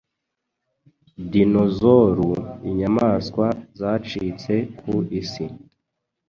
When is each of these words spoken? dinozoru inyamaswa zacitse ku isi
dinozoru 1.31 2.29
inyamaswa 2.69 3.45
zacitse 3.79 4.53
ku 4.79 4.93
isi 5.19 5.45